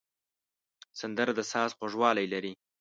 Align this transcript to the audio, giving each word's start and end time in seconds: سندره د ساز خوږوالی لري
سندره 0.99 1.31
د 1.35 1.41
ساز 1.51 1.69
خوږوالی 1.77 2.25
لري 2.33 2.53